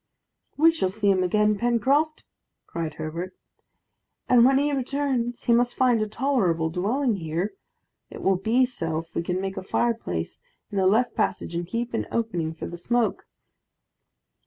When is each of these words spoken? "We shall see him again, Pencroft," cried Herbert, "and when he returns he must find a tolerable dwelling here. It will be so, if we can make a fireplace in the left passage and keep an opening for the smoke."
"We 0.57 0.71
shall 0.71 0.89
see 0.89 1.11
him 1.11 1.21
again, 1.21 1.59
Pencroft," 1.59 2.23
cried 2.65 2.95
Herbert, 2.95 3.35
"and 4.27 4.43
when 4.43 4.57
he 4.57 4.71
returns 4.73 5.43
he 5.43 5.53
must 5.53 5.75
find 5.75 6.01
a 6.01 6.07
tolerable 6.07 6.71
dwelling 6.71 7.17
here. 7.17 7.53
It 8.09 8.23
will 8.23 8.37
be 8.37 8.65
so, 8.65 8.97
if 8.97 9.13
we 9.13 9.21
can 9.21 9.39
make 9.39 9.57
a 9.57 9.61
fireplace 9.61 10.41
in 10.71 10.79
the 10.79 10.87
left 10.87 11.13
passage 11.13 11.53
and 11.53 11.67
keep 11.67 11.93
an 11.93 12.07
opening 12.11 12.55
for 12.55 12.65
the 12.65 12.77
smoke." 12.77 13.27